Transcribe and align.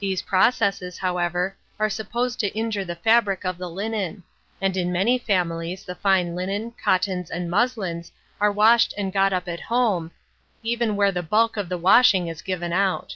These 0.00 0.22
processes, 0.22 0.98
however, 0.98 1.56
are 1.78 1.88
supposed 1.88 2.40
to 2.40 2.48
injure 2.52 2.84
the 2.84 2.96
fabric 2.96 3.44
of 3.44 3.58
the 3.58 3.70
linen; 3.70 4.24
and 4.60 4.76
in 4.76 4.90
many 4.90 5.18
families 5.18 5.84
the 5.84 5.94
fine 5.94 6.34
linen, 6.34 6.72
cottons, 6.72 7.30
and 7.30 7.48
muslins, 7.48 8.10
are 8.40 8.50
washed 8.50 8.92
and 8.98 9.12
got 9.12 9.32
up 9.32 9.46
at 9.46 9.60
home, 9.60 10.10
even 10.64 10.96
where 10.96 11.12
the 11.12 11.22
bulk 11.22 11.56
of 11.56 11.68
the 11.68 11.78
washing 11.78 12.26
is 12.26 12.42
given 12.42 12.72
out. 12.72 13.14